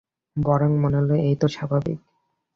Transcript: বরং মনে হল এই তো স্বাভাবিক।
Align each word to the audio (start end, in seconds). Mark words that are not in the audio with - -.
বরং 0.37 0.71
মনে 0.77 0.97
হল 0.99 1.11
এই 1.21 1.35
তো 1.35 1.47
স্বাভাবিক। 1.47 1.99